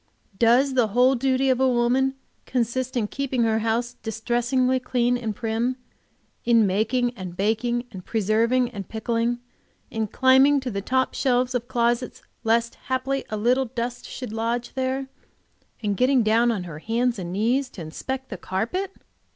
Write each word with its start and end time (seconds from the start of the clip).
Does 0.39 0.73
the 0.73 0.87
whole 0.97 1.13
duty 1.13 1.51
of 1.51 1.59
woman 1.59 2.15
consist 2.47 2.97
in 2.97 3.05
keeping 3.07 3.43
her 3.43 3.59
house 3.59 3.93
distressingly 4.01 4.79
clean 4.79 5.15
and 5.15 5.35
prim; 5.35 5.75
in 6.43 6.65
making 6.65 7.15
and 7.15 7.37
baking 7.37 7.85
and 7.91 8.03
preserving 8.03 8.71
and 8.71 8.89
pickling; 8.89 9.37
in 9.91 10.07
climbing 10.07 10.59
to 10.61 10.71
the 10.71 10.81
top 10.81 11.13
shelves 11.13 11.53
of 11.53 11.67
closets 11.67 12.23
lest 12.43 12.73
haply 12.89 13.25
a 13.29 13.37
little 13.37 13.65
dust 13.65 14.07
should 14.07 14.33
lodge 14.33 14.73
there, 14.73 15.07
and 15.83 15.97
getting 15.97 16.23
down 16.23 16.51
on 16.51 16.63
her 16.63 16.79
hands 16.79 17.19
and 17.19 17.31
knees 17.31 17.69
to 17.69 17.81
inspect 17.81 18.29
the 18.29 18.37
carpet? 18.37 18.91